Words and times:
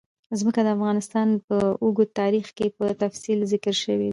ځمکه 0.39 0.61
د 0.63 0.67
افغانستان 0.75 1.27
په 1.47 1.57
اوږده 1.83 2.15
تاریخ 2.19 2.47
کې 2.57 2.67
په 2.77 2.85
تفصیل 3.01 3.39
ذکر 3.53 3.75
شوی 3.83 3.99
دی. 4.01 4.09